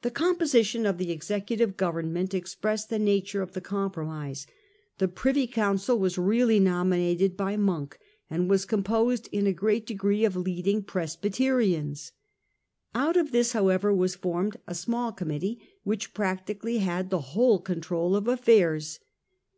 The 0.00 0.10
composition 0.10 0.86
of 0.86 0.96
the 0.96 1.10
executive 1.10 1.76
government 1.76 2.34
ex 2.34 2.54
pressed 2.54 2.88
the 2.88 2.98
nature 2.98 3.42
of 3.42 3.52
the 3.52 3.60
compromise. 3.60 4.46
The 4.96 5.06
Privy 5.06 5.46
Council 5.46 5.98
i66o. 5.98 5.98
The 5.98 6.00
Ministry. 6.02 6.06
87 6.06 6.24
was 6.24 6.30
really 6.40 6.60
nominated 6.60 7.36
by 7.36 7.56
Monk, 7.58 7.98
and 8.30 8.48
was 8.48 8.64
composed 8.64 9.28
in 9.32 9.46
a 9.46 9.52
great 9.52 9.84
degree 9.84 10.24
of 10.24 10.34
leading 10.34 10.82
Presbyterians. 10.82 12.12
Out 12.94 13.18
of 13.18 13.32
this 13.32 13.52
how 13.52 13.66
The 13.66 13.74
ever 13.74 13.92
was 13.94 14.14
formed 14.14 14.56
a 14.66 14.74
small 14.74 15.12
committee, 15.12 15.58
which 15.82 16.06
ministry. 16.06 16.12
practically 16.14 16.78
had 16.78 17.10
the 17.10 17.20
whole 17.34 17.58
control 17.60 18.16
of 18.16 18.26
affairs. 18.26 18.98